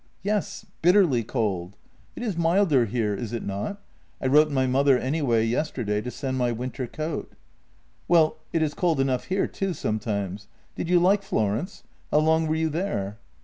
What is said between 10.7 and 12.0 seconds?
Did you like Florence?